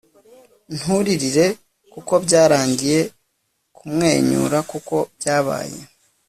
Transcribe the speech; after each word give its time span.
nturirire 0.75 1.45
kuko 1.93 2.13
byarangiye, 2.25 2.99
kumwenyura 3.77 4.57
kuko 4.71 4.95
byabaye 5.17 5.79